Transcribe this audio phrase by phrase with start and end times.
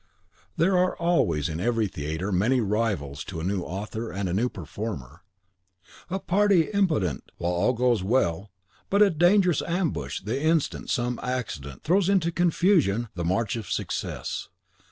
[0.57, 4.49] There are always in every theatre many rivals to a new author and a new
[4.49, 5.21] performer,
[6.09, 8.49] a party impotent while all goes well,
[8.89, 14.49] but a dangerous ambush the instant some accident throws into confusion the march of success.